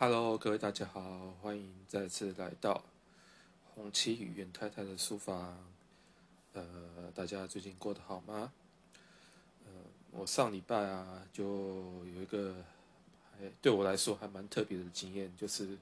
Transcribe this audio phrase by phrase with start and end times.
[0.00, 2.84] Hello，各位大家好，欢迎再次来到
[3.74, 5.58] 红旗与袁太太的书房。
[6.52, 8.52] 呃，大家最近过得好吗？
[9.66, 9.72] 呃，
[10.12, 11.44] 我上礼拜啊，就
[12.14, 12.64] 有一个
[13.32, 15.76] 还对我来说还蛮特别的经验，就是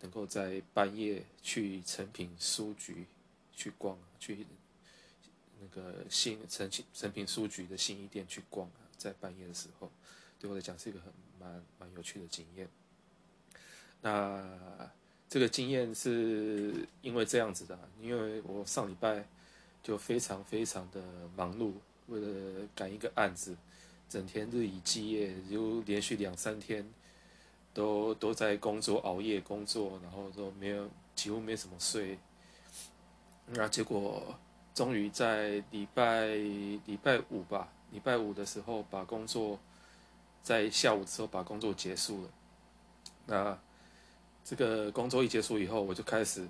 [0.00, 3.04] 能够在半夜去诚品书局
[3.52, 4.46] 去逛，去
[5.60, 9.90] 那个新诚品诚品书局的新一店去逛，在半夜的时候，
[10.38, 12.68] 对我来讲是一个很蛮蛮有趣的经验。
[14.02, 14.42] 那
[15.28, 19.24] 这个经验是因为这样子的，因为我上礼拜
[19.82, 21.00] 就非常非常的
[21.36, 21.72] 忙碌，
[22.08, 23.56] 为了赶一个案子，
[24.08, 26.84] 整天日以继夜，就连续两三天
[27.72, 32.18] 都都在工作，熬夜工作，然后都没有几乎没什么睡。
[33.46, 34.34] 那结果
[34.74, 39.58] 终于在礼拜礼拜五吧，礼拜五的时候把工作
[40.42, 42.30] 在下午的时候把工作结束了。
[43.26, 43.58] 那
[44.50, 46.44] 这个工作一结束以后，我就开始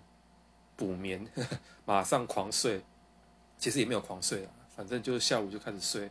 [0.74, 1.22] 补眠，
[1.84, 2.80] 马上狂睡。
[3.58, 6.10] 其实也没有狂睡啊，反正就是下午就开始睡。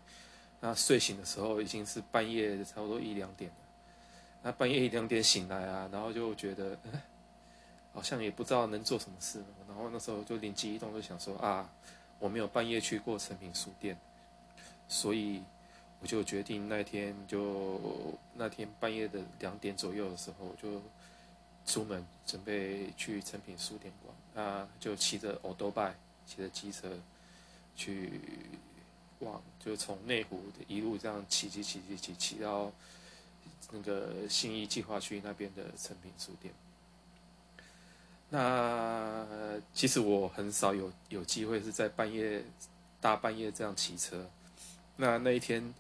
[0.60, 3.58] 那睡醒的时候已经是半夜差不多一两点了。
[4.44, 6.78] 那半夜一两点醒来啊，然后就觉得，
[7.92, 9.44] 好像也不知道能做什么事。
[9.68, 11.68] 然后那时候就灵机一动，就想说啊，
[12.20, 14.00] 我没有半夜去过诚品书店，
[14.88, 15.42] 所以
[16.02, 17.82] 我就决定那天就
[18.36, 20.80] 那天半夜的两点左右的时候就。
[21.70, 25.96] 出门准备去诚品书店逛，那就骑着欧多拜，
[26.26, 27.00] 骑着机车
[27.76, 28.20] 去
[29.20, 32.72] 往，就从内湖一路这样骑骑骑骑骑骑到
[33.70, 36.52] 那个信义计划区那边的诚品书店。
[38.30, 39.28] 那
[39.72, 42.44] 其实我很少有有机会是在半夜
[43.00, 44.28] 大半夜这样骑车。
[44.96, 45.72] 那那一天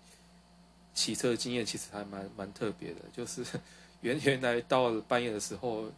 [0.93, 3.43] 骑车的经验其实还蛮蛮特别的，就是。
[4.01, 5.91] 原原来到半夜的时候，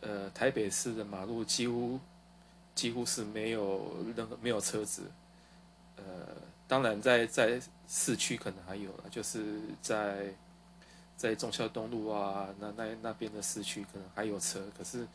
[0.00, 1.98] 呃，台北市的马路几乎
[2.74, 5.02] 几乎是没有任何没有车子，
[5.96, 6.02] 呃，
[6.68, 10.34] 当然在在市区可能还有了，就是在
[11.16, 15.08] 在忠孝东路啊，那那那边的市区可能还有车，可是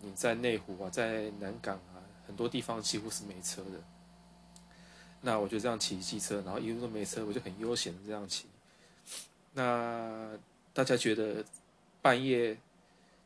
[0.00, 3.80] 你在内湖啊，在南港啊，很多地方几乎是没车的。
[5.20, 8.46] 那我就这样骑机车，然后一路都没车，我就很悠闲的这样骑，
[9.52, 10.30] 那。
[10.76, 11.42] 大家觉得
[12.02, 12.54] 半夜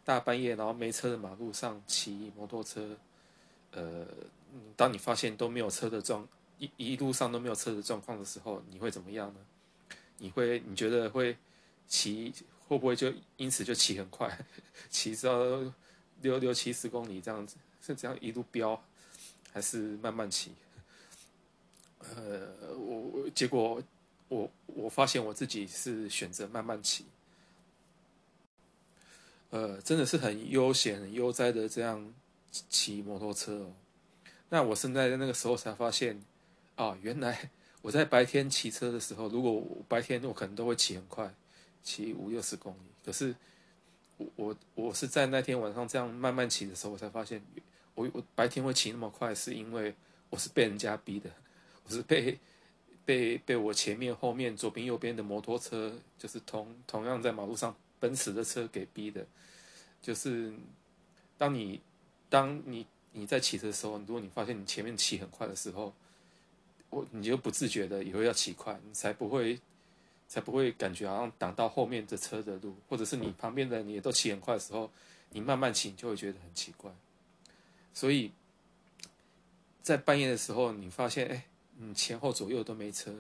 [0.05, 2.97] 大半夜，然后没车的马路上骑摩托车，
[3.73, 4.07] 呃，
[4.77, 6.25] 当你发现都没有车的状
[6.61, 9.41] 一一路上都没有车的状况的时候，你会怎么样呢？
[10.19, 11.37] 你会你觉得会
[11.89, 12.33] 骑
[12.69, 14.47] 会不会就因此就骑很快，
[14.89, 15.45] 骑到
[16.21, 18.81] 六六七十公里这样子，是这样一路飙，
[19.53, 20.53] 还是慢慢骑？
[21.99, 23.83] 呃，我结果
[24.29, 27.05] 我我发现我自己是选择慢慢骑。
[29.51, 32.13] 呃，真的是很悠闲、很悠哉的这样
[32.69, 33.73] 骑摩托车哦。
[34.49, 36.21] 那我现在在那个时候才发现，
[36.77, 37.51] 啊，原来
[37.83, 41.33] 我在白天骑车的时候，如果我白天我可能都会骑很快，
[41.83, 42.91] 骑五六十公里。
[43.05, 43.35] 可是
[44.17, 47.43] 我我我是在那天晚上这样慢慢骑的时候，我才发现，
[47.95, 49.95] 我我白天会骑那么快，是因为
[50.31, 51.31] 我是被人家逼的，
[51.87, 52.39] 我是被
[53.05, 57.75] 被被我前面、后面、左边、右边的摩托车，就是同同样在马路上。
[58.01, 59.25] 奔驰的车给逼的，
[60.01, 60.53] 就是
[61.37, 61.81] 当你
[62.31, 65.93] 当你你在骑车的时候，如果你发现你前面骑很快的时候，
[66.89, 69.61] 我你就不自觉的以为要骑快，你才不会
[70.27, 74.91] 才不会感觉好像挡到后面的车的路，或者是你旁边的你也都骑很快的时候，
[75.31, 76.91] 你慢慢骑你就会觉得很奇怪。
[77.93, 78.33] 所以
[79.83, 81.45] 在半夜的时候，你发现哎，
[81.77, 83.13] 你前后左右都没车，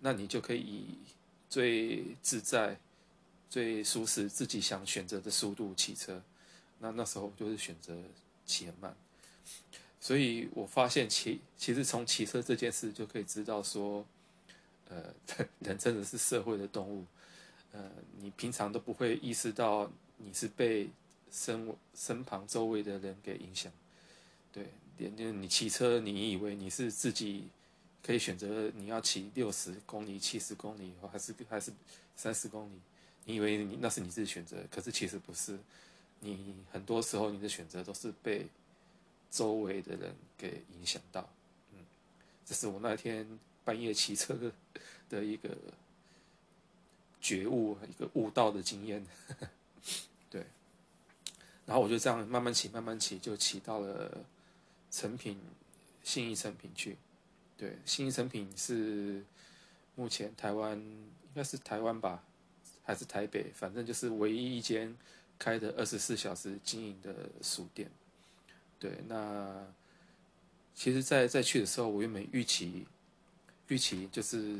[0.00, 0.98] 那你就可以以
[1.48, 2.78] 最自在。
[3.48, 6.22] 最舒适自己想选择的速度骑车，
[6.78, 7.96] 那那时候就是选择
[8.44, 8.94] 骑很慢。
[10.00, 14.04] 所以我发现骑其实从骑车这件事就可以知道说，
[14.88, 15.12] 呃，
[15.60, 17.04] 人真的是社会的动物，
[17.72, 20.88] 呃，你平常都不会意识到你是被
[21.32, 23.72] 身身旁周围的人给影响。
[24.52, 24.66] 对，
[24.98, 27.48] 连你骑车，你以为你是自己
[28.02, 31.72] 可以选择你要骑六十公里、七十公里，还是还是
[32.14, 32.80] 三十公里？
[33.28, 35.58] 你以为你那是你自己选择，可是其实不是。
[36.20, 38.46] 你很多时候你的选择都是被
[39.30, 41.28] 周围的人给影响到。
[41.72, 41.78] 嗯，
[42.46, 44.50] 这是我那天半夜骑车的
[45.10, 45.50] 的一个
[47.20, 49.06] 觉悟，一个悟道的经验。
[50.30, 50.44] 对，
[51.66, 54.24] 然后我就这样慢慢骑，慢慢骑，就骑到了
[54.90, 55.38] 成品
[56.02, 56.96] 信义成品去。
[57.58, 59.22] 对，新义成品是
[59.94, 62.24] 目前台湾应该是台湾吧。
[62.88, 64.96] 还是台北，反正就是唯一一间
[65.38, 67.86] 开的二十四小时经营的书店。
[68.78, 69.62] 对，那
[70.74, 72.86] 其实在，在去的时候，我原本预期
[73.66, 74.58] 预期就是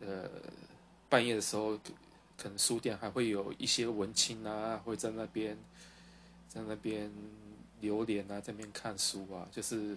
[0.00, 0.26] 呃
[1.10, 1.76] 半夜的时候，
[2.38, 5.54] 可能书店还会有一些文青啊，会在那边
[6.48, 7.12] 在那边
[7.82, 9.94] 流连啊，在那边看书啊，就是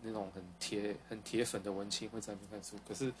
[0.00, 2.78] 那种很铁很铁粉的文青会在那边看书。
[2.88, 3.12] 可是，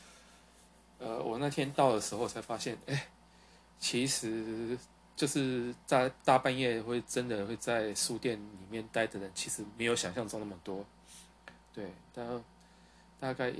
[1.02, 3.08] 呃，我那天到的时候才发现，哎。
[3.84, 4.78] 其实
[5.16, 10.84] 就是在大半夜会真的会在书店里面待的人，其实没有想象中那么多。
[11.74, 12.22] 对，大
[13.18, 13.52] 大概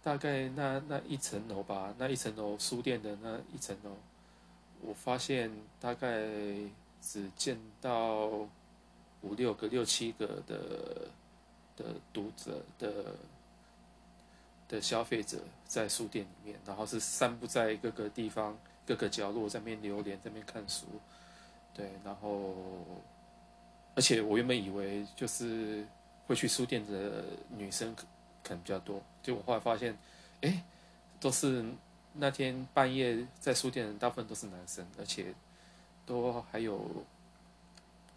[0.00, 3.90] 大概那那一层楼吧，那一层楼书店的那一层楼，
[4.80, 6.28] 我发现大概
[7.02, 8.28] 只见到
[9.22, 11.08] 五六个、六七个的
[11.76, 13.16] 的读者的。
[14.68, 18.54] 的消费者在书店里面，然后是散布在各个地方、
[18.86, 20.84] 各个角落，在那边流连，在那边看书，
[21.72, 22.54] 对，然后，
[23.94, 25.86] 而且我原本以为就是
[26.26, 27.24] 会去书店的
[27.56, 29.96] 女生可能比较多，结果后来发现，
[30.42, 30.62] 哎，
[31.18, 31.64] 都是
[32.12, 35.32] 那天半夜在书店，大部分都是男生，而且
[36.04, 36.84] 都还有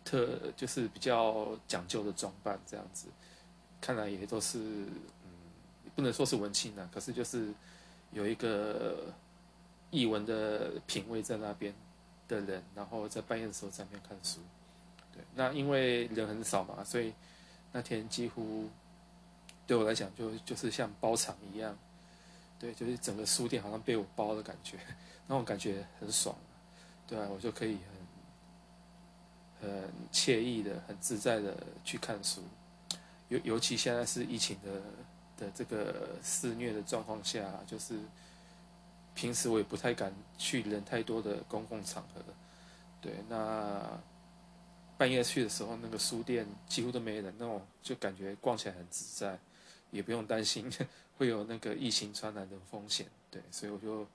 [0.04, 3.08] 特就是比较讲究的装扮，这样子，
[3.80, 4.86] 看来也都是。
[5.96, 7.54] 不能说是文青啊，可是就是
[8.12, 9.14] 有一个
[9.90, 11.74] 译文的品味在那边
[12.28, 14.40] 的人，然后在半夜的时候在那边看书。
[15.14, 17.14] 对，那因为人很少嘛，所以
[17.74, 18.70] 那天几乎
[19.68, 21.78] 对我来讲就就是像包场一样，
[22.58, 24.78] 对，就是整个书店好像被我包的感觉，
[25.28, 26.34] 那种感觉很爽，
[27.06, 27.78] 对啊，我就可以
[29.60, 32.42] 很很惬意的、很自在的去看书，
[33.28, 34.82] 尤尤其现在是疫情的。
[35.42, 38.00] 的这个肆虐的状况下，就是
[39.16, 42.22] 平时我也不太敢去人太多的公共场合。
[43.02, 44.00] 对，那
[44.96, 49.40] 半夜去的时候，那个书店几乎都没人，那种就感觉逛起来很自在，
[49.90, 50.72] 也不用担心
[51.18, 53.08] 会有那个疫情传染的风险。
[53.32, 54.06] 对，所以我就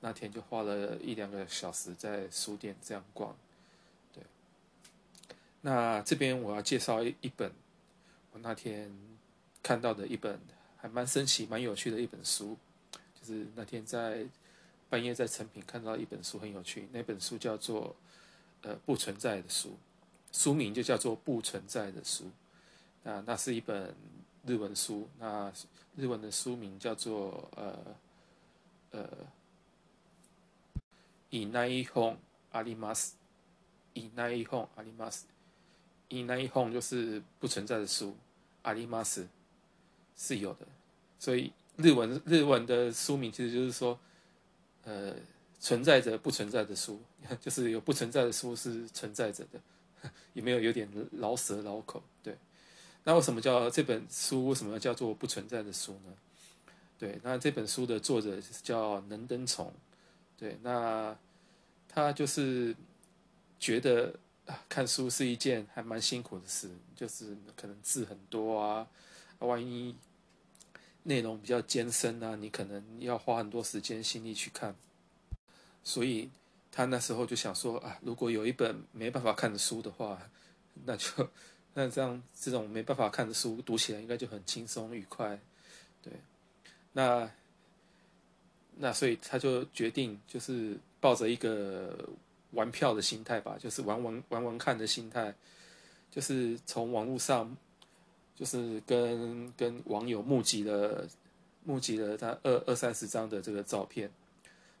[0.00, 3.36] 那天就花了一两个小时在书店这样逛。
[4.12, 4.24] 对，
[5.60, 7.52] 那这边我要介绍一一本
[8.32, 8.90] 我那天
[9.62, 10.38] 看到的一本。
[10.85, 12.57] 还蛮神奇、蛮有趣的一本书，
[13.19, 14.25] 就是那天在
[14.89, 16.87] 半夜在诚品看到一本书，很有趣。
[16.91, 17.95] 那本书叫做《
[18.67, 19.69] 呃不存在的书》，
[20.31, 22.25] 书名就叫做《不存在的书》。
[23.03, 23.95] 那那是一本
[24.45, 25.51] 日文书，那
[25.95, 27.77] 日文的书名叫做呃
[28.91, 29.07] 呃
[31.29, 32.17] いない本
[32.51, 33.15] あります。
[33.95, 35.27] いない本あります。
[36.09, 38.13] いない本就是不存在的书，
[38.63, 39.27] あります。
[40.17, 40.67] 是有的，
[41.18, 43.98] 所以日文日文的书名其实就是说，
[44.84, 45.14] 呃，
[45.60, 47.00] 存在着不存在的书，
[47.40, 49.60] 就是有不存在的书是存在着的，
[50.34, 52.02] 有没有有点老舌老口？
[52.22, 52.36] 对，
[53.04, 56.12] 那为什么叫这本书为什么叫做不存在的书呢？
[56.98, 59.72] 对，那这本书的作者就是叫能登虫，
[60.38, 61.14] 对，那
[61.88, 62.74] 他就是
[63.58, 64.14] 觉得
[64.68, 68.86] 看书是一件还蛮辛苦的事，就是可能字很多啊。
[69.40, 69.94] 万一
[71.08, 74.74] 内容比较艰深啊，你可能要花很多时间心力去看，
[75.84, 76.28] 所以
[76.72, 80.20] 他那时候就想说啊，如果有一本没办法看的书的话，
[80.84, 81.06] 那就
[81.74, 85.38] 那这样这种没办法看的书读起来应该就很轻松愉快，
[86.02, 86.12] 对，
[86.92, 87.30] 那
[88.74, 91.96] 那所以他就决定就是抱着一个
[92.50, 95.32] 玩票的心态吧，就是玩玩玩玩看的心态，
[96.10, 97.56] 就是从网络上。
[98.36, 101.08] 就是跟跟网友募集了
[101.64, 104.10] 募集了他二二三十张的这个照片，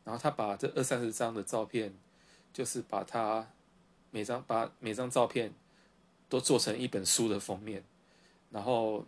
[0.04, 1.92] 然后他把这二三十张的照片，
[2.52, 3.48] 就是把他
[4.10, 5.50] 每张把每张照片
[6.28, 7.82] 都做成一本书的封面，
[8.50, 9.04] 然后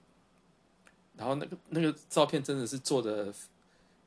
[1.14, 3.32] 然后那个那个照片真的是做的，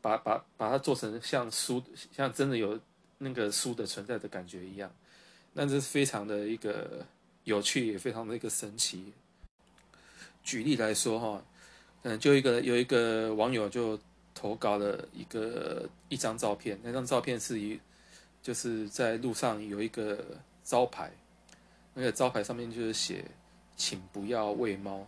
[0.01, 1.81] 把把把它做成像书
[2.11, 2.79] 像真的有
[3.19, 4.91] 那个书的存在的感觉一样，
[5.53, 7.05] 那这是非常的一个
[7.43, 9.13] 有趣，也非常的一个神奇。
[10.43, 11.43] 举例来说哈，
[12.03, 13.99] 嗯，就一个有一个网友就
[14.33, 17.79] 投稿了一个一张照片，那张照片是一
[18.41, 20.23] 就是在路上有一个
[20.63, 21.11] 招牌，
[21.93, 23.23] 那个招牌上面就是写
[23.77, 25.07] “请不要喂猫”，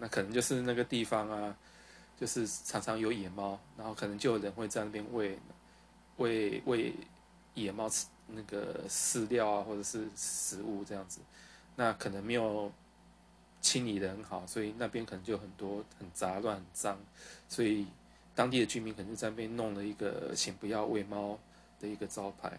[0.00, 1.56] 那可能就是那个地方啊，
[2.18, 5.38] 就是常常有野猫，然后可能就有人会在那边喂
[6.16, 6.94] 喂喂
[7.54, 11.20] 野猫吃那个饲料啊，或者是食物这样子，
[11.76, 12.72] 那可能没有。
[13.62, 16.98] 清理得很好，所以那边可能就很多很杂乱很脏，
[17.48, 17.86] 所以
[18.34, 21.38] 当地的居民可能就在那边弄了一个“请不要喂猫”
[21.80, 22.52] 的一个招牌。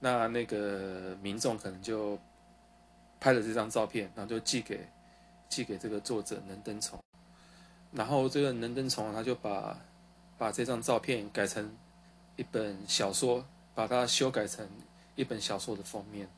[0.00, 2.18] 那那个民众可能就
[3.20, 4.86] 拍了这张照片，然后就寄给
[5.48, 6.98] 寄给这个作者能登虫，
[7.92, 9.78] 然后这个能登虫他就把
[10.36, 11.74] 把这张照片改成
[12.36, 13.44] 一本小说，
[13.74, 14.68] 把它修改成
[15.14, 16.28] 一本小说的封面，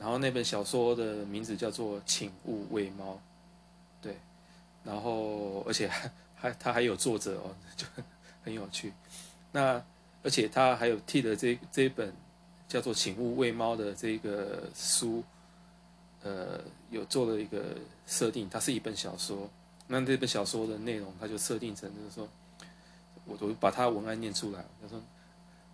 [0.00, 3.12] 然后那本小说的名字叫做《请勿喂猫》，
[4.00, 4.16] 对，
[4.82, 7.86] 然后而且 还还他还有作者哦， 就
[8.42, 8.92] 很有趣。
[9.52, 9.82] 那
[10.22, 12.10] 而且他还有替的这这一本
[12.66, 15.22] 叫做《请勿喂猫》的这个书，
[16.22, 16.58] 呃，
[16.90, 17.76] 有做了一个
[18.06, 19.50] 设定，它是一本小说。
[19.86, 22.26] 那这本小说的内容，它就设定成就是说，
[23.26, 25.02] 我我把它文案念出来，他说，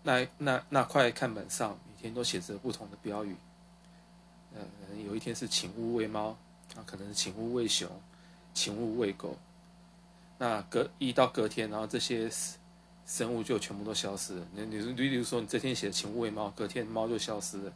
[0.03, 3.37] 那那那块看板上每天都写着不同的标语，
[4.57, 6.37] 呃，有一天是请勿喂猫，
[6.75, 7.89] 啊，可能是请勿喂熊，
[8.53, 9.37] 请勿喂狗。
[10.39, 12.29] 那隔一到隔天，然后这些。
[13.09, 14.45] 生物就全部都消失了。
[14.53, 17.73] 你你你，比如说你这天写的请勿喂猫，隔天猫就消失了。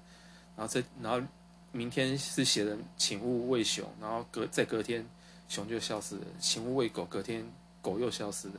[0.56, 1.24] 然后这然后
[1.70, 5.06] 明天是写的请勿喂熊，然后隔再隔天
[5.48, 6.26] 熊就消失了。
[6.40, 7.48] 请勿喂狗，隔天
[7.80, 8.54] 狗又消失了。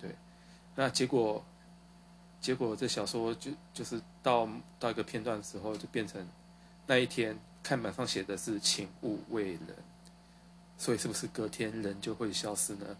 [0.00, 0.14] 对，
[0.76, 1.44] 那结果
[2.40, 6.24] 结果这小说就就是到到一个片段的时候，就变成
[6.90, 9.76] 那一天看板上写的是请勿喂人，
[10.76, 12.96] 所以是不是隔天人就会消失呢？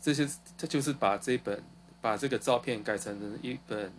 [0.00, 1.62] 这些这就是把这本。
[2.00, 3.92] 把这个照片改成了一本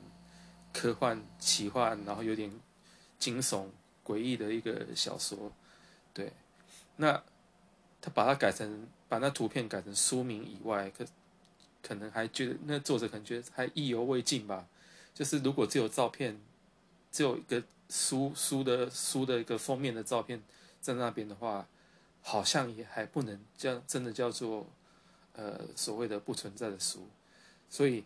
[0.71, 2.49] 科幻奇幻，然后有点
[3.19, 3.65] 惊悚
[4.05, 5.51] 诡异的一个小说，
[6.13, 6.31] 对。
[6.95, 7.21] 那
[7.99, 11.05] 他把它改成，把那图片改成书名以外，可
[11.83, 14.65] 可能还觉得那作者可能觉得还意犹未尽吧。
[15.13, 16.39] 就是如果只有照片，
[17.11, 20.41] 只有一个书书的书的一个封面的照片
[20.79, 21.67] 在那边的话，
[22.21, 24.67] 好像也还不能叫真的叫做
[25.33, 27.07] 呃所谓的不存在的书。
[27.69, 28.03] 所以，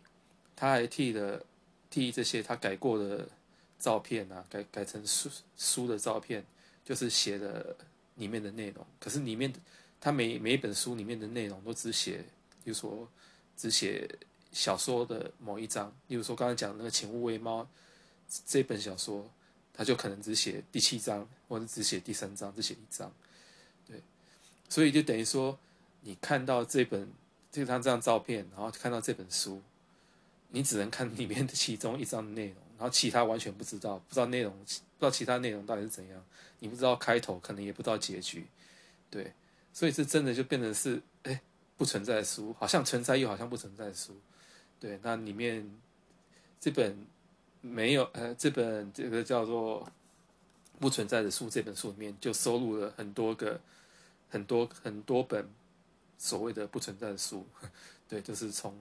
[0.56, 1.42] 他还替了
[1.90, 3.28] 替这些他改过的
[3.80, 6.46] 照片啊，改改成书书的照片，
[6.84, 7.75] 就是写的
[8.16, 8.86] 里面的内容。
[9.00, 9.52] 可是里面
[10.00, 12.24] 他每每一本书里面的内容都只写，
[12.63, 13.08] 比如说
[13.56, 14.10] 只写
[14.52, 15.94] 小说的某一章。
[16.08, 17.63] 例如说刚才讲的那个《请勿喂猫》
[18.46, 19.30] 这本小说，
[19.74, 23.12] 他就可能只写第七章，或者只写第三章，只写一章。
[23.88, 24.01] 对，
[24.70, 25.58] 所以就等于说
[26.01, 27.12] 你看到这本。
[27.53, 29.62] 就他这张照片，然后看到这本书，
[30.50, 36.25] 你只能看里面的其中一章的内容，然后其他完全不知道，不知道内容，不知道其他内容到底是怎样，
[36.58, 38.48] 你不知道开头，可能也不知道结局，
[39.12, 39.32] 对，
[39.72, 41.39] 所以这真的就变成是，哎，
[41.77, 44.20] 不存在书，好像存在又好像不存在的书，
[44.80, 45.63] 对，那里面
[46.60, 47.06] 这本
[47.65, 49.89] 没有，呃，这本这个叫做
[50.79, 53.60] 不存在的书，这本书里面就收录了很多个，
[54.29, 55.48] 很多很多本。
[56.15, 57.46] 所谓的不存在的书，
[58.08, 58.74] 对，就是从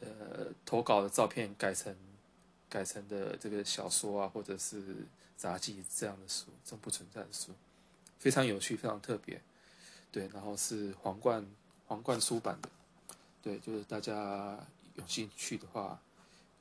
[0.00, 1.94] 呃投稿的照片改成
[2.68, 4.82] 改成的这个小说啊，或者是
[5.36, 7.52] 杂记这样的书，这种不存在的书，
[8.18, 9.40] 非常有趣，非常特别，
[10.10, 11.46] 对，然后是皇冠
[11.86, 12.68] 皇冠出版的，
[13.40, 14.58] 对，就是大家
[14.96, 16.00] 有兴趣的话，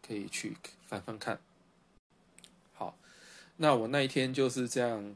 [0.07, 0.55] 可以去
[0.87, 1.39] 翻翻看。
[2.73, 2.97] 好，
[3.57, 5.15] 那我那一天就是这样。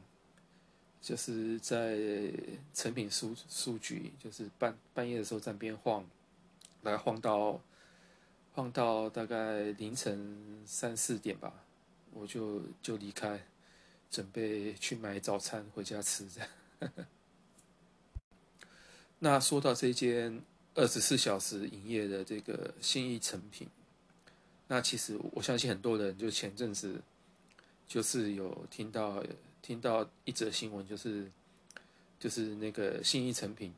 [1.02, 1.98] 就是在
[2.72, 6.06] 成品书书局，就是半半夜的时候在边晃，
[6.82, 7.60] 来晃到
[8.52, 11.52] 晃到大概凌晨三四点吧，
[12.12, 13.44] 我就就离开，
[14.12, 16.24] 准备去买早餐回家吃。
[16.28, 16.48] 这样。
[19.18, 20.40] 那说到这间
[20.76, 23.66] 二十四小时营业的这个信义成品，
[24.72, 26.98] 那其实我相信很多人就前阵子
[27.86, 29.22] 就是有听到。
[29.64, 31.30] 听到一则新闻，就是
[32.18, 33.72] 就是那个信义成品，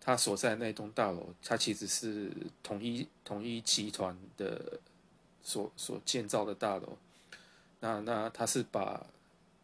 [0.00, 4.80] 他所在那栋大楼，它其实是统一统一集团的
[5.42, 6.96] 所所建造的大楼。
[7.80, 9.06] 那那他是把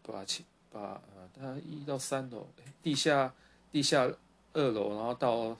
[0.02, 0.22] 把
[0.70, 2.46] 把呃，他一到三楼，
[2.82, 3.32] 地下
[3.72, 4.06] 地下
[4.52, 5.56] 二楼，然后到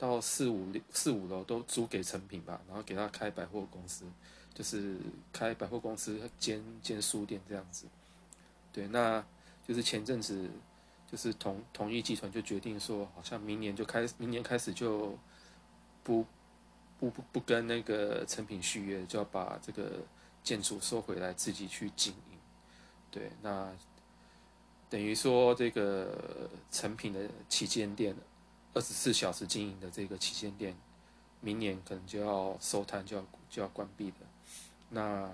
[0.00, 4.06] 到四五六四五楼都租给成品吧，然后给他开百货公司，
[4.54, 4.96] 就是
[5.30, 7.84] 开百货公司兼兼书店这样子。
[8.72, 9.22] 对，那
[9.68, 10.48] 就是前阵子，
[11.06, 15.18] 就是统统一集团就决定说，好像明年就开，明年开始就
[16.02, 16.24] 不
[16.98, 20.02] 不不不跟那个成品续约，就要把这个
[20.42, 22.38] 建筑收回来，自己去经营。
[23.10, 23.70] 对，那
[24.88, 28.16] 等于说这个成品的旗舰店，
[28.74, 30.76] 二十四小时经营的这个旗舰店，
[31.40, 34.16] 明年可能就要收摊，就要就要关闭的。
[34.88, 35.30] 那。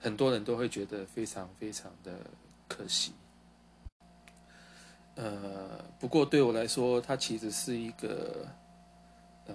[0.00, 2.20] 很多人都会觉得非常非常的
[2.68, 3.12] 可惜，
[5.16, 8.46] 呃，不过对我来说，它其实是一个，
[9.46, 9.54] 呃，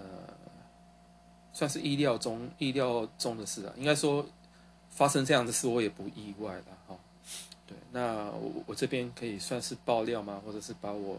[1.53, 3.73] 算是意料中意料中的事啊。
[3.77, 4.25] 应该说，
[4.89, 6.99] 发生这样的事，我也不意外了哈。
[7.65, 10.41] 对，那我我这边可以算是爆料吗？
[10.45, 11.17] 或者是把我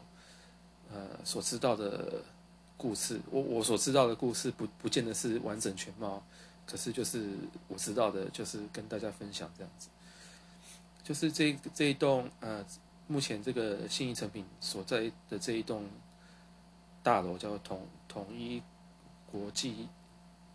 [0.94, 2.22] 呃所知道的
[2.76, 6.22] 故事，我我所知道的故事不不见得是完整全貌，
[6.64, 7.30] 可是就是
[7.66, 9.88] 我知道的，就是跟大家分享这样子。
[11.02, 12.64] 就是这这一栋呃，
[13.08, 15.84] 目前这个信义成品所在的这一栋
[17.02, 18.62] 大楼叫统统一
[19.30, 19.88] 国际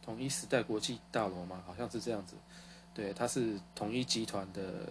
[0.01, 2.35] 统一时代国际大楼嘛，好像是这样子。
[2.95, 4.89] 对，它是统一集团的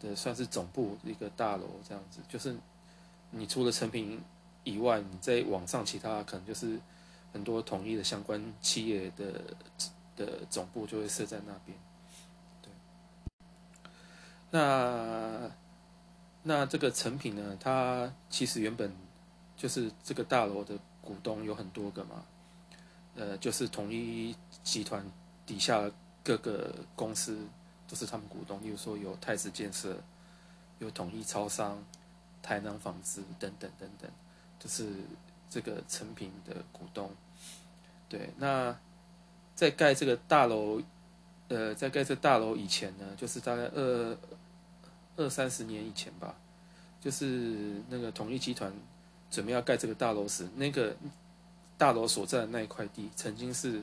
[0.00, 2.20] 的算是总部一个大楼这样子。
[2.28, 2.54] 就是
[3.30, 4.20] 你除了成品
[4.68, 6.78] 以外，你在网上其他可能就是
[7.32, 9.42] 很多统一的相关企业的
[10.16, 11.78] 的总部就会设在那边。
[12.62, 12.70] 对
[14.50, 15.50] 那
[16.42, 17.56] 那这个成品呢？
[17.58, 18.92] 它其实原本
[19.56, 22.24] 就是这个大楼的股东有很多个嘛，
[23.14, 25.04] 呃，就是统一集团
[25.46, 25.90] 底下
[26.22, 27.38] 各个公司
[27.86, 29.96] 都是他们股东，例如说有太子建设、
[30.78, 31.82] 有统一超商、
[32.42, 34.10] 台南纺织等等等等，
[34.58, 34.88] 就是
[35.50, 37.10] 这个成品的股东。
[38.08, 38.76] 对，那
[39.54, 40.80] 在盖这个大楼。
[41.50, 44.18] 呃，在盖这大楼以前呢，就是大概二
[45.16, 46.38] 二三十年以前吧，
[47.00, 48.70] 就是那个统一集团
[49.30, 50.94] 准备要盖这个大楼时，那个
[51.78, 53.82] 大楼所在的那一块地，曾经是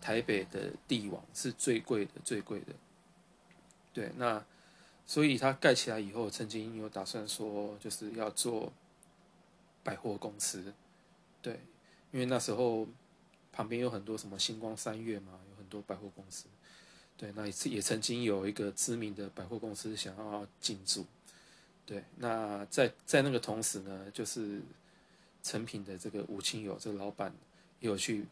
[0.00, 2.66] 台北的地王，是最贵的，最贵的。
[3.92, 4.40] 对，那
[5.04, 8.72] 所以它盖起来以后，曾经有打算说，就是要做
[9.82, 10.72] 百货公司。
[11.42, 11.60] 对，
[12.12, 12.86] 因为那时候
[13.52, 16.46] 旁边有很多什么星光三月嘛，有很多百货公司。
[17.16, 21.04] 对，那一次也曾经有一个知名的百货公司想要进驻。
[21.84, 24.62] 对，那在在那个同时呢，就是
[25.42, 27.34] 成品的这个吴清友这个老板
[27.80, 28.24] 也有去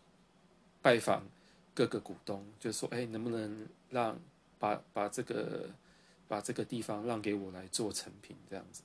[0.80, 1.22] 拜访
[1.74, 4.18] 各个股东，就说：“哎，能不能让
[4.58, 5.68] 把把这个
[6.28, 8.82] 把这个地方让给我来做成品这样子？”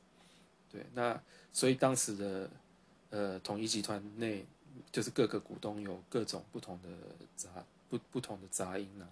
[0.72, 1.22] 对，那
[1.54, 2.50] 所以当时的
[3.12, 4.44] 呃统一集团内
[4.92, 6.90] 就是各个股东有各种不同的
[7.36, 7.50] 杂
[7.90, 9.08] 不不同的杂音啊。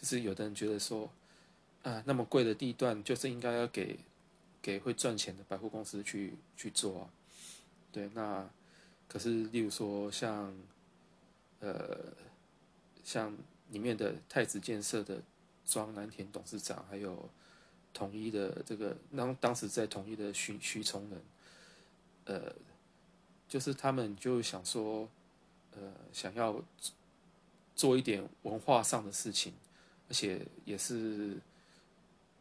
[0.00, 1.10] 就是有的人觉得说，
[1.82, 3.98] 啊，那么贵的地段，就是应该要给
[4.62, 7.10] 给会赚钱的百货公司去去做啊。
[7.90, 8.48] 对，那
[9.08, 10.54] 可是例如说像，
[11.58, 11.98] 呃，
[13.02, 13.34] 像
[13.70, 15.20] 里面的太子建设的
[15.66, 17.28] 庄南田董事长，还有
[17.92, 21.20] 统一的这个当当时在统一的徐徐崇仁，
[22.28, 22.54] 呃，
[23.48, 25.08] 就是他们就想说，
[25.72, 26.62] 呃，想要
[27.74, 29.52] 做一点文化上的事情。
[30.10, 31.36] 而且也是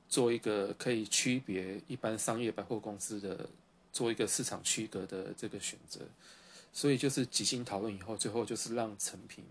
[0.08, 3.50] 做一个可以区别一般商业百货公司的，
[3.91, 6.00] 做一个市场区隔的这个选择，
[6.71, 9.43] 所以就是几经讨论以后，最后就是让诚品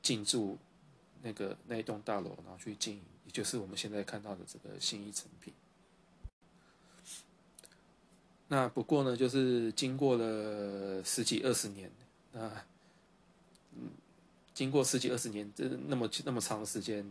[0.00, 0.56] 进驻
[1.20, 5.52] 那个那一栋大楼，然后去经营，也就是我们现在看到的这个新一诚品。
[8.48, 11.90] 那不过呢，就是经过了十几二十年，
[12.32, 12.50] 那
[13.76, 13.90] 嗯。
[14.54, 17.08] 经过十几二十年，这那么那么长时间，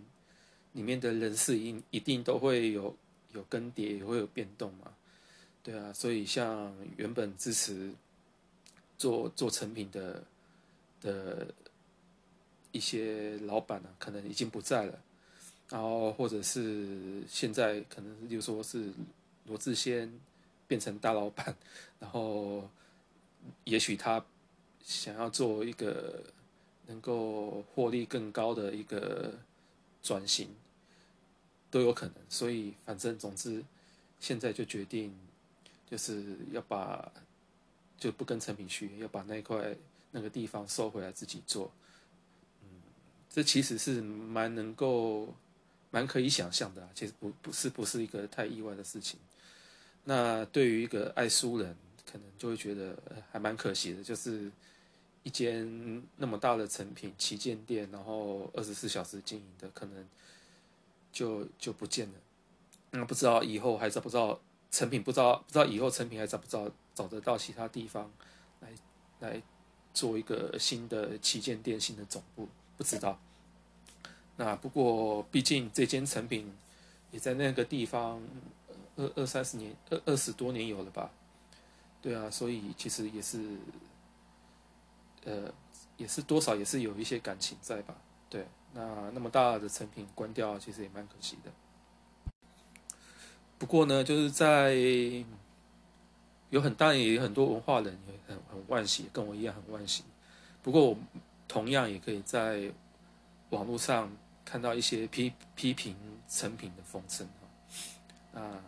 [0.74, 2.94] 里面的人事一一定都会有
[3.32, 4.94] 有更迭，也会有变动嘛，
[5.64, 7.90] 对啊，所以像原本支持
[8.98, 10.22] 做做成品的
[11.00, 11.48] 的
[12.74, 15.00] 一些老板啊，可能已经不在了，
[15.70, 18.92] 然后或者是现在可能就说是
[19.46, 20.12] 罗志先
[20.68, 21.56] 变成大老板，
[22.00, 22.70] 然后
[23.64, 24.24] 也许他
[24.84, 26.24] 想要做一个。
[26.90, 29.34] 能够获利更高的一个
[30.02, 30.48] 转型
[31.70, 33.62] 都有可能，所以反正总之，
[34.22, 35.14] 现在就决定
[35.92, 37.12] 就是要把
[38.00, 39.76] 就不跟诚品续约，要把那块
[40.12, 41.70] 那个地方收回来自己做。
[42.62, 42.70] 嗯，
[43.30, 45.36] 这其实是蛮能够
[45.92, 49.20] 蛮可以想象的，其实不不是不是一个太意外的事情。
[50.08, 51.76] 那对于一个爱书人，
[52.10, 52.98] 可能就会觉得
[53.32, 54.50] 还蛮可惜的，就是。
[55.24, 60.08] 一间那么大的成品旗舰店，然后二十四小时经营的，可能
[61.12, 62.14] 就就不见了。
[62.92, 64.40] 那不知道以后还找不知道
[64.72, 68.10] 诚品，不知道不知道以后成品还找不找找得到其他地方
[68.62, 68.70] 来
[69.20, 69.44] 来
[69.94, 73.20] 做一个新的旗舰店、新的总部，不知道。
[74.38, 76.50] 那不过毕竟这间成品
[77.12, 78.22] 也在那个地方
[78.98, 81.10] 二二三十年、二二十多年有了吧？
[82.02, 83.58] 对啊，所以其实也是。
[85.26, 85.52] 呃，
[85.98, 87.94] 也是多少也是有一些感情在吧？
[88.30, 91.52] 对，那那么大的成品关掉，其实也蛮可惜的。
[93.58, 94.74] 不过呢，就是在
[96.50, 100.06] 有很大也有很多文化人也很很惋惜，跟我一样很惋惜。
[100.64, 100.98] 不过我
[101.46, 102.72] 同样也可以在
[103.50, 104.10] 网络上
[104.46, 105.94] 看到一些批批评
[106.30, 107.28] 成品的风声
[108.34, 108.64] 啊，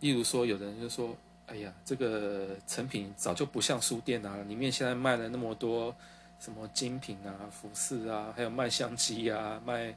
[0.00, 5.94] 例如说，有的人就说：“哎呀，这个成品早就不像书店啊，里面现在卖了那么多
[6.38, 9.96] 什么精品啊、服饰啊，还有卖相机啊，卖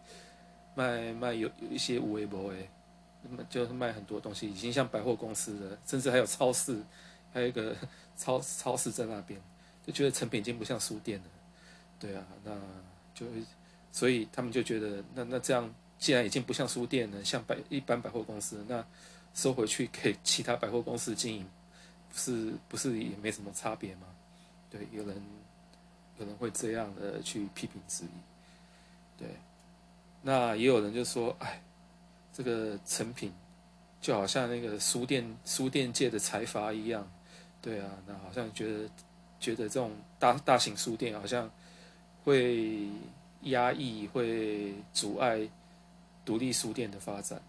[0.76, 2.70] 卖卖有有一些无为博诶，
[3.22, 6.82] 那么就是卖很多东西，已经像百货公司了，甚至还有超市，
[7.34, 7.76] 还有一个
[8.18, 9.40] 超超市在那边，
[9.86, 11.26] 就觉得成品已经不像书店了。
[12.00, 12.52] 对啊，那
[13.14, 13.26] 就。”
[13.94, 18.82] 所以他们就觉得，那那这样既然已经不像书店了，像百一般百货公司，那
[19.34, 21.46] 收回去给其他百货公司经营，
[22.10, 24.08] 不是不是也没什么差别吗？
[24.70, 25.22] 对，有人
[26.20, 29.17] 有人会这样的去批评质疑。
[29.17, 29.28] 对，
[30.22, 31.62] 那也有人就说，哎，
[32.34, 33.32] 这个成品
[34.02, 37.10] 就好像那个书店书店界的财阀一样，
[37.62, 38.89] 对啊，那好像觉得
[39.39, 41.50] 觉得这种大大型书店好像
[42.24, 42.88] 会。
[43.46, 45.50] 压抑会阻碍
[46.24, 47.41] 独立书店的发展，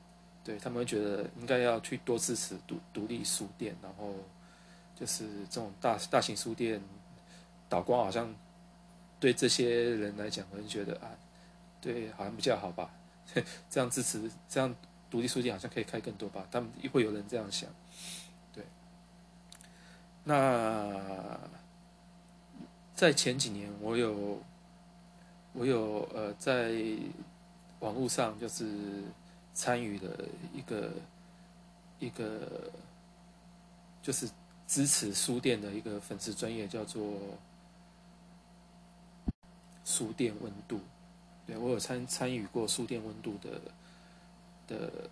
[0.44, 4.14] 对，他们会觉得应该要去多支持独独立书店，然后
[4.94, 6.80] 就是这种大大型书店
[7.68, 8.34] 倒光，好像
[9.20, 11.10] 对这些人来讲，会觉得啊，
[11.80, 12.90] 对，好像比较好吧，
[13.70, 14.74] 这样支持这样
[15.10, 17.68] 独立书店好像可以开更多吧，他们会有人这样想，
[18.52, 18.64] 对。
[20.24, 21.38] 那
[22.94, 24.42] 在前几年，我有。
[25.54, 26.72] 我有呃，在
[27.80, 28.64] 网络上就是
[29.54, 30.90] 参与了一个
[31.98, 32.70] 一个，
[34.02, 34.30] 就是
[34.66, 37.18] 支持书店的一个粉丝专业，叫做
[39.84, 40.80] 书店温度。
[41.46, 43.60] 对，我有参参与过书店温度的
[44.66, 45.10] 的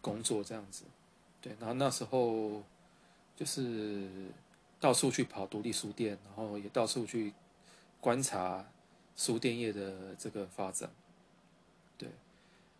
[0.00, 0.84] 工作，这样子。
[1.40, 2.62] 对，然后那时候
[3.36, 4.08] 就是
[4.80, 7.32] 到处去跑独立书店，然后也到处去
[8.00, 8.64] 观察。
[9.18, 10.90] 书店业的这个发展，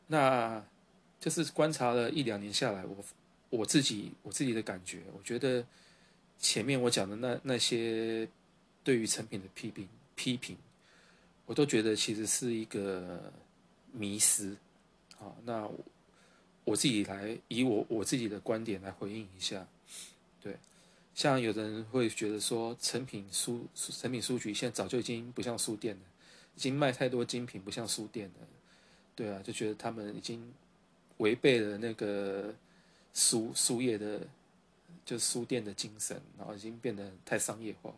[0.07, 0.65] 那
[1.19, 3.05] 就是观察了一两年下来，我
[3.51, 5.65] 我自己我自己的感觉，我觉得
[6.39, 8.29] 前面我讲的那那些
[8.85, 10.57] 对于成品的批评批评，
[11.45, 13.33] 我都觉得其实是一个
[13.93, 14.57] 迷失。
[15.17, 15.69] 好，那
[16.65, 19.67] 我，自己来以我我自己的观点来回应一下，
[20.43, 20.57] 对，
[21.15, 26.03] 像有的人会觉得说，成品书成品书局现在早就已经不像书店了。
[26.55, 28.47] 已经卖太多精品，不像书店了，
[29.17, 30.53] 对啊，就觉得他们已经
[31.17, 32.55] 违背了那个
[33.13, 34.21] 书书业的，
[35.05, 37.93] 就是书店的精神，然后已经变得太商业化。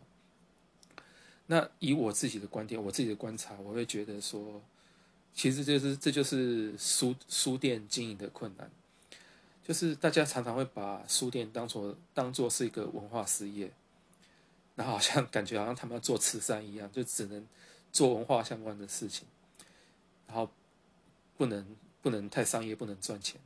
[1.46, 4.62] 那以我自己的观点，我自己的观察，我会觉得说，
[5.35, 8.70] 其实就是这就是书书店经营的困难，
[9.66, 13.70] 就是大家常常会把书店当做当做是一个文化事业，
[14.76, 17.44] 然后好像 感觉好像他们要做慈善一样，就只能。
[17.90, 19.26] 做文化相关的事情，
[20.26, 20.48] 然后
[21.38, 23.40] 不能不能太商业，不能赚钱。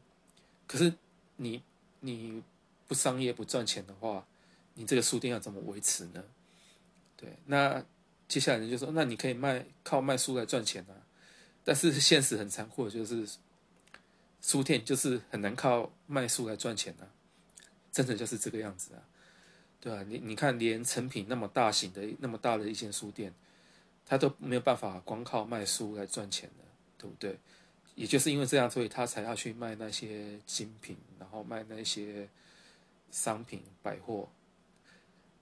[0.67, 0.93] 可是
[1.37, 1.63] 你
[2.01, 2.43] 你
[2.89, 4.27] 不商业不赚钱的话，
[4.75, 6.25] 你这个书店要怎么维持呢？
[7.17, 7.85] 对，那
[8.27, 10.99] 接下来人就说，那你可以卖靠卖书来赚钱啊。
[11.63, 13.29] 但是现实很残酷，就是
[14.41, 17.07] 书店就是很难靠卖书来赚钱啊，
[17.93, 19.03] 真的就是这个样子啊，
[19.79, 23.33] 对啊，你你看，连成品那么大型的那么大的一间书店。
[24.05, 26.65] 他都没有办法光靠卖书来赚钱的，
[26.99, 27.39] 对不对？
[27.95, 32.29] 也就是因为这样，所以他才要去卖那些精品，然后卖那些
[33.11, 34.29] 商品百货。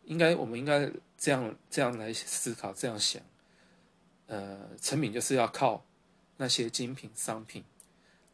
[0.04, 3.22] 应该，我们应该这样这样来思考，这样想。
[4.26, 5.84] 呃，成品就是要靠
[6.36, 7.64] 那些精品商品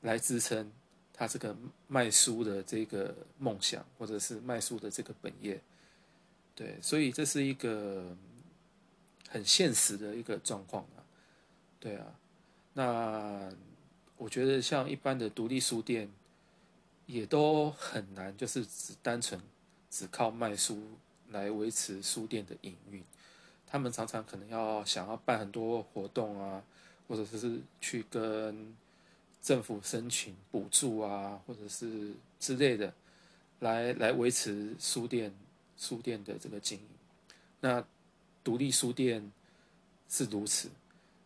[0.02, 0.70] 来支撑
[1.12, 5.61] 他这个卖书的这个梦想，或者是卖书的这个本业。
[6.55, 8.16] 对，所以这是一个。
[9.29, 11.02] 很现实的一个状况啊，
[11.81, 12.07] 对啊，
[12.74, 13.52] 那
[14.16, 16.09] 我觉得像一般的独立书店，
[17.07, 19.40] 也都很难，就是只单纯
[19.90, 20.83] 只靠卖书
[21.31, 23.02] 来维持书店的营运。
[23.66, 26.62] 他们常常可能要想要办很多活动啊，
[27.09, 28.74] 或者是去跟
[29.42, 32.94] 政府申请补助啊，或者是之类的，
[33.61, 35.35] 来来维持书店
[35.76, 36.87] 书店的这个经营。
[37.61, 37.85] 那
[38.42, 39.31] 独立书店
[40.09, 40.70] 是如此，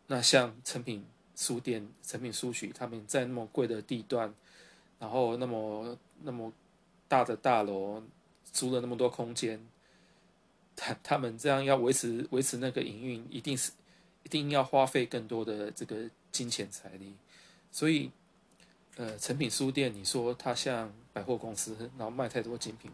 [0.06, 1.04] 那像成品
[1.40, 4.30] 书店、成品书局，他们在那么贵的地段，
[4.98, 6.52] 然后那么那么
[7.08, 8.02] 大的大楼，
[8.52, 9.58] 租了那么多空间，
[10.76, 13.72] 他他们这样要维持维持那个营运，一定是
[14.22, 17.14] 一定要花费更多的这个金钱财力。
[17.72, 18.10] 所以，
[18.96, 22.90] 呃，成品书店，你说它像百货公司，然后卖太多精品。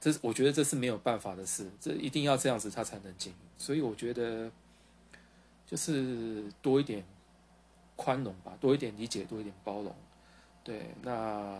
[0.00, 3.38] 这我觉得这是没有办法的事，这一定要这样子，他才能经营。
[3.58, 4.52] 所以我觉得，
[5.66, 7.02] 就是多一点
[7.96, 9.94] 宽容吧，多一点理解，多一点包容。
[10.62, 11.58] 对，那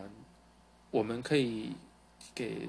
[0.90, 1.72] 我们可以
[2.34, 2.68] 给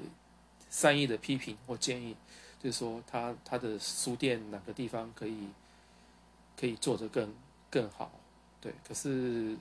[0.70, 2.16] 善意的批评或建议，
[2.62, 5.48] 就是说他他的书店哪个地方可以
[6.56, 7.32] 可以做得更
[7.70, 8.10] 更好。
[8.60, 9.56] 对，可是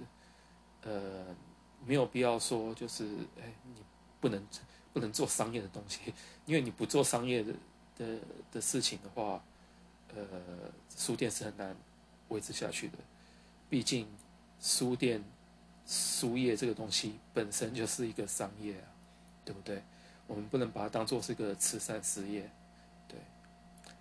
[0.83, 1.25] 呃
[1.85, 3.05] 没有必要说就是
[3.39, 3.81] 哎你
[4.19, 4.43] 不能
[4.93, 6.13] 不能做商业的东西，
[6.45, 7.53] 因为你不做商业的
[7.97, 8.19] 的
[8.53, 9.43] 的事情的话，
[10.15, 10.23] 呃
[10.95, 11.75] 书店是很难
[12.29, 12.97] 维持下去的。
[13.69, 14.07] 毕竟，
[14.61, 15.23] 书店、
[15.85, 18.87] 书业这个东西本身就是一个商业啊，
[19.43, 19.81] 对不对？
[20.25, 22.49] 我们不能把它当做是一个慈善事业，
[23.07, 23.17] 对。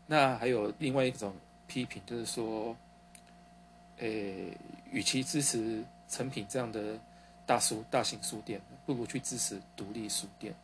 [0.07, 1.35] 那还有另外一种
[1.67, 2.77] 批评，就是说，
[3.99, 4.57] 诶，
[4.93, 6.99] 与其支持成品这样的
[7.45, 10.55] 大书、大型书店，不如去支持独立书店。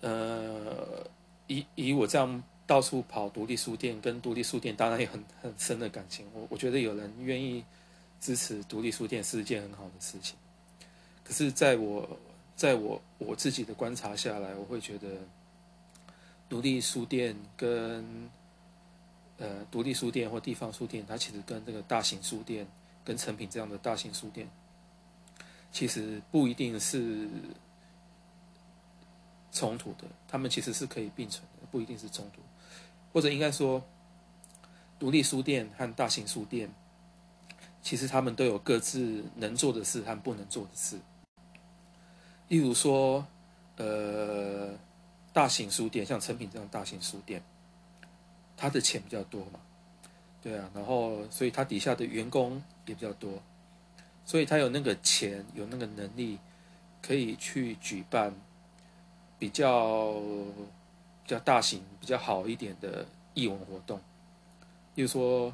[0.00, 1.06] 呃，
[1.46, 2.42] 以以我这样。
[2.66, 6.26] 到处跑独立书店，跟独立书店当然有很很深的感情。
[6.34, 7.64] 我我觉得有人愿意
[8.20, 10.36] 支持独立书店是一件很好的事情。
[11.22, 12.18] 可是，在我
[12.56, 15.08] 在我我自己的观察下来，我会觉得
[16.48, 18.30] 独立书店跟
[19.38, 22.66] 呃独立书店或地方书店，它其实跟这个大型书店
[23.04, 24.48] 跟成品这样的大型书店，
[25.72, 27.28] 其实不一定是
[29.52, 30.04] 冲突的。
[30.28, 32.40] 他们其实是可以并存的，不一定是冲突。
[33.16, 33.82] 或者应该说，
[34.98, 36.70] 独立书店和大型书店，
[37.80, 40.98] 其实他们都有各自能做的事和不能做的事。
[42.48, 43.26] 例如说，
[43.78, 44.74] 呃，
[45.32, 47.42] 大型书店像诚品这样大型书店，
[48.54, 49.60] 他的钱比较多嘛，
[50.42, 53.42] 对啊，然后所以他底下的员工也比较多，
[54.26, 56.38] 所以他有那个钱，有那个能力，
[57.00, 58.34] 可以去举办
[59.38, 60.20] 比较。
[61.26, 63.98] 比较大型、比较好一点的艺文活动，
[64.94, 65.52] 例如说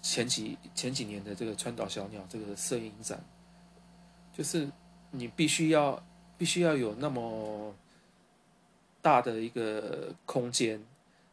[0.00, 3.20] 前几前几年的这个川岛小鸟这个摄影展，
[4.32, 4.70] 就是
[5.10, 6.00] 你必须要
[6.38, 7.74] 必须要有那么
[9.02, 10.80] 大的一个空间，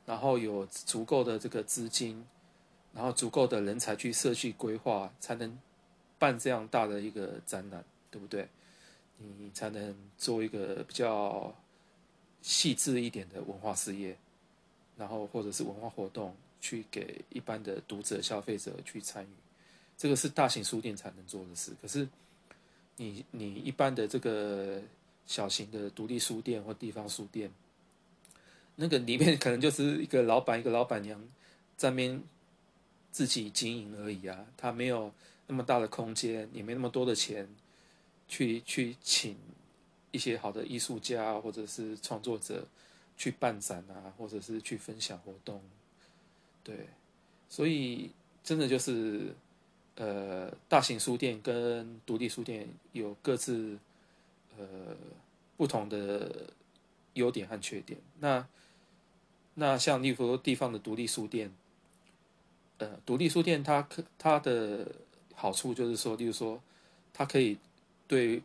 [0.03, 2.25] 然后有足够的这个资金，
[2.91, 5.55] 然后足够的人才去设计规划，才能
[6.17, 8.49] 办这样大的一个展览，对不对？
[9.19, 11.53] 你才能做一个比较。
[12.47, 14.15] 细致一点的文化事业，
[14.95, 16.31] 然后或者是文化活动，
[16.61, 19.29] 去给一般的读者、消费者去参与，
[19.97, 21.73] 这个是大型书店才能做的事。
[21.81, 22.07] 可是
[22.97, 24.79] 你，你一般的这个
[25.25, 27.49] 小型的独立书店或地方书店，
[28.75, 31.19] 那个里面可能就是一个老板、一个老板娘
[31.75, 32.21] 在那边
[33.11, 35.11] 自己经营而已啊，他没有
[35.47, 37.49] 那么大的空间，也没那么多的钱
[38.27, 39.35] 去去请。
[40.15, 42.65] 一些好的艺术家或者是创作者
[43.17, 45.61] 去办展啊，或者是去分享活动，
[46.63, 46.87] 对，
[47.49, 48.09] 所以
[48.41, 49.35] 真的就是，
[49.95, 53.77] 呃，大型书店跟独立书店有各自
[54.57, 54.95] 呃
[55.57, 56.49] 不同的
[57.15, 57.99] 优点和缺点。
[58.21, 58.47] 那
[59.55, 61.51] 那像例如说地方的独立书店，
[62.77, 64.87] 呃，独立书店它可它的
[65.33, 66.61] 好处就是说，例如说
[67.13, 67.57] 它可以
[68.07, 68.41] 对。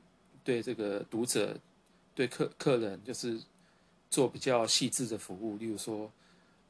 [0.50, 1.56] 对这个读者，
[2.12, 3.40] 对客客人，就是
[4.10, 5.56] 做比较细致的服务。
[5.58, 6.10] 例如说，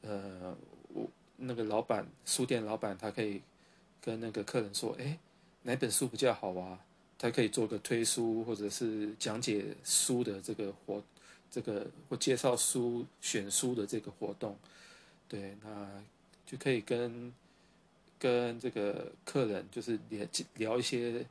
[0.03, 0.55] 呃，
[0.93, 3.41] 我那个老板，书店老板，他可以
[3.99, 5.17] 跟那个客人说，哎，
[5.63, 6.77] 哪本书比较好啊？
[7.17, 11.01] 他可以做个推书，或者是讲解书的这个活，
[11.49, 14.55] 这个或介绍书、选书的这个活动。
[15.27, 16.03] 对，那
[16.45, 17.33] 就可以跟
[18.19, 21.25] 跟这个客人，就是聊聊一些。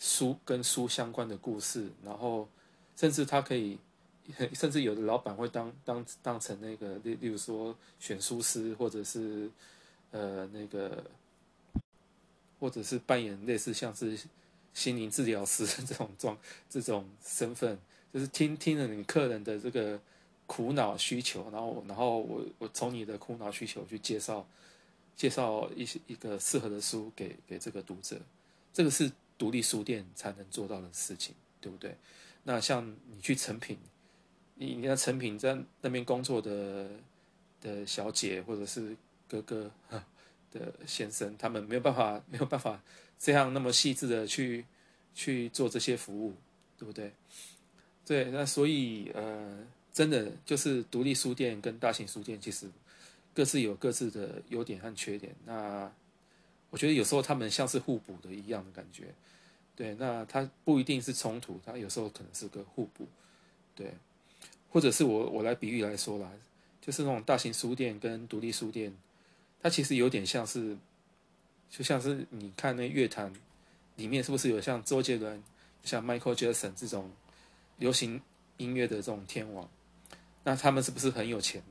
[0.00, 2.48] 书跟书相关的故事，然后
[2.96, 3.78] 甚至他可以，
[4.54, 9.50] 甚至有的老板会当当当成那个例例如说选书师，或者是
[10.10, 11.04] 呃那个，
[12.58, 14.18] 或者是扮演类似像是
[14.72, 16.36] 心灵治疗师 这种状
[16.70, 17.78] 这种身份，
[18.14, 20.00] 就是听听了你客人的这个
[20.46, 24.46] 苦恼需求，然后然后我我从你的苦恼需求去介绍
[25.14, 28.18] 介绍一些一个适合的书给给这个读者，
[28.72, 29.12] 这个是。
[29.40, 31.96] 独立书店才能做到的事情，对不对？
[32.42, 33.78] 那像你去成品，
[34.56, 36.90] 你你在诚品在那边工作的
[37.62, 38.94] 的小姐或者是
[39.26, 39.70] 哥哥
[40.52, 42.82] 的先生，他们没有办法没有办法
[43.18, 44.66] 这样那么细致的去
[45.14, 46.34] 去做这些服务，
[46.76, 47.10] 对不对？
[48.04, 49.58] 对，那所以呃，
[49.90, 52.68] 真的就是独立书店跟大型书店其实
[53.32, 55.34] 各自有各自的优点和缺点。
[55.46, 55.90] 那
[56.68, 59.14] 我觉得有时候他们像是互补的一样的感觉。
[59.80, 63.08] 对，那它不一定是冲突，它有时候可能是个互补，
[63.74, 63.94] 对，
[64.68, 66.30] 或者是我我来比喻来说啦，
[66.82, 68.94] 就是那种大型书店跟独立书店，
[69.62, 70.76] 它其实有点像是
[71.70, 73.32] 就像是你看那乐坛
[73.96, 75.42] 里面是不是有像周杰伦、
[75.82, 77.10] 像 Michael Jackson 这种
[77.78, 78.20] 流行
[78.58, 79.66] 音乐的这种天王？
[80.44, 81.62] 那他们是不是很有钱，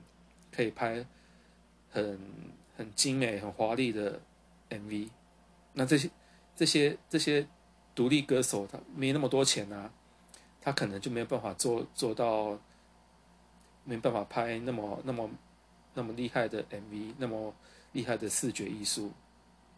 [0.51, 1.05] 可以拍
[1.91, 2.19] 很
[2.75, 4.19] 很精美、很华丽的
[4.71, 5.09] MV？
[5.73, 6.09] 那这些
[6.55, 7.47] 这些这些
[7.99, 9.91] 独立歌手，他没那么多钱啊，
[10.61, 12.57] 他可能就没有办法做做到，
[13.83, 15.29] 没办法拍那么那么
[15.95, 17.53] 那么厉害的 MV，那么
[17.91, 19.11] 厉害的视觉艺术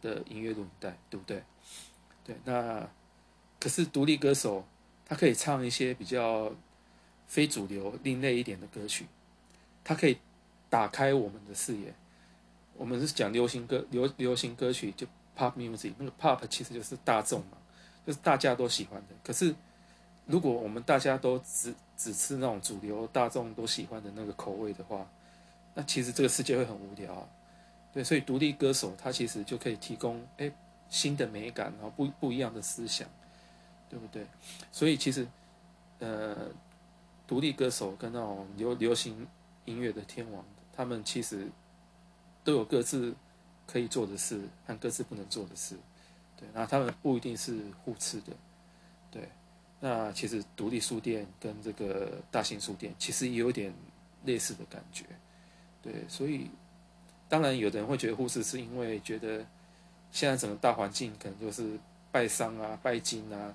[0.00, 1.42] 的音乐录影带，对不对？
[2.22, 2.88] 对，那
[3.58, 4.64] 可是独立歌手，
[5.04, 6.52] 他可以唱一些比较
[7.26, 9.08] 非主流、另类一点的歌曲，
[9.82, 10.16] 他可以
[10.70, 11.92] 打开我们的视野。
[12.74, 17.58] 我们是讲流行歌、流流行歌曲，就 pop music，那个 pop 其实就是大众嘛，
[18.06, 19.14] 就是大家都喜欢的。
[19.22, 19.54] 可是
[20.26, 25.06] 如果我们大家都只只吃那种主流、大众都喜欢的那个口味的话，
[25.74, 27.28] 那其实这个世界会很无聊啊。
[27.92, 30.50] 对，所以独立歌手他其实就可以提供哎
[30.88, 33.08] 新的美感，然后不不一样的思想，
[33.88, 34.26] 对不对？
[34.70, 35.26] 所以其实
[35.98, 36.48] 呃，
[37.26, 39.26] 独立歌手跟那种流流行
[39.66, 41.46] 音乐的天王，他们其实
[42.42, 43.14] 都有各自
[43.66, 45.76] 可以做的事和各自不能做的事，
[46.36, 48.32] 对，那他们不一定是互斥的，
[49.10, 49.28] 对。
[49.80, 53.72] 那其实独立书店跟这个大型书店其实也有点
[54.24, 55.04] 类似的感觉，
[55.82, 56.50] 对，所以。
[57.28, 59.42] 当然，有的人会觉得护士是因为觉得
[60.10, 61.78] 现在整个大环境可能就是
[62.10, 63.54] 拜商啊、拜金啊，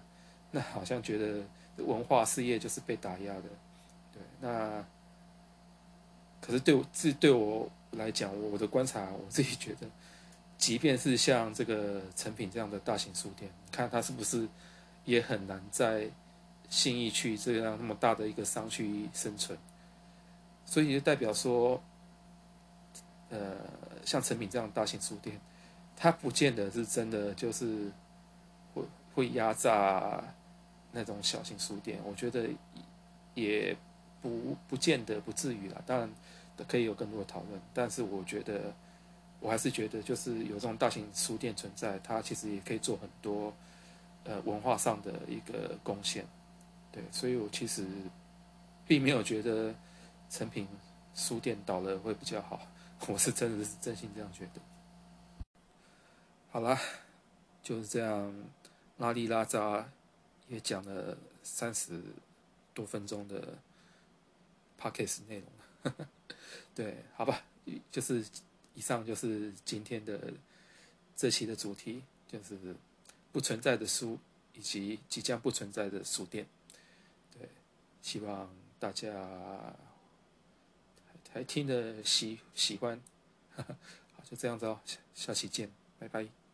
[0.49, 1.43] 那好像觉得
[1.85, 3.43] 文化事业就是被打压的。
[4.11, 4.83] 对，那
[6.41, 9.87] 可是对我自对我来讲，我的观察，我自己觉得，
[10.57, 14.47] 即便是像这个诚品这样的大型书店，你看它是不是
[15.05, 16.09] 也很难在
[16.69, 19.57] 信义区这样那么大的一个商区生存？
[20.65, 21.81] 所以就代表说。
[23.29, 23.57] 呃，
[24.05, 25.37] 像诚品这样大型书店，
[25.97, 27.91] 它不见得是真的就是
[28.73, 28.81] 会
[29.13, 30.23] 会压榨
[30.93, 31.99] 那种小型书店。
[32.05, 32.47] 我觉得
[33.33, 33.75] 也
[34.21, 36.09] 不不见得不至于啦，当然
[36.69, 37.61] 可以有更多的讨论。
[37.73, 38.73] 但是我觉得，
[39.39, 43.53] 我还是觉得就是有这种大型书店存在，它其实也可以做很多
[44.23, 46.25] 呃文化上的一个贡献。
[46.91, 47.85] 对，所以我其实
[48.87, 49.73] 并没有觉得
[50.29, 50.67] 成品
[51.13, 52.59] 书店倒了会比较好。
[53.07, 54.61] 我是真的是真心这样觉得。
[56.49, 56.79] 好啦，
[57.61, 58.33] 就是这样，
[58.97, 59.87] 拉里拉杂
[60.47, 62.01] 也讲了三十
[62.73, 63.55] 多分钟的
[64.81, 65.43] podcast 内
[65.83, 65.93] 容。
[66.73, 67.43] 对，好吧，
[67.91, 68.25] 就是
[68.77, 70.31] 以上就是今天的
[71.15, 72.75] 这期的主题，就是
[73.31, 74.19] 不存在的书
[74.53, 76.45] 以及即将不存在的书店。
[77.37, 77.49] 对，
[78.01, 78.47] 希望
[78.79, 79.11] 大家。
[81.33, 82.99] 还听得喜喜欢，
[83.53, 83.65] 好，
[84.23, 86.46] 就这样子哦，下下期见，拜拜。